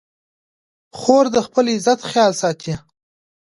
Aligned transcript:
خور 0.97 1.25
د 1.35 1.37
خپل 1.47 1.65
عزت 1.75 1.99
خیال 2.09 2.31
ساتي. 2.41 2.73